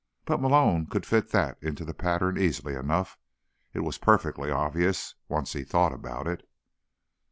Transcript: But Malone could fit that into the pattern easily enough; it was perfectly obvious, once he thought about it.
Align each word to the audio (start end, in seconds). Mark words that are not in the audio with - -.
But 0.25 0.41
Malone 0.41 0.87
could 0.87 1.05
fit 1.05 1.29
that 1.29 1.61
into 1.61 1.85
the 1.85 1.93
pattern 1.93 2.35
easily 2.35 2.73
enough; 2.73 3.19
it 3.71 3.81
was 3.81 3.99
perfectly 3.99 4.49
obvious, 4.49 5.13
once 5.29 5.53
he 5.53 5.63
thought 5.63 5.93
about 5.93 6.25
it. 6.25 6.41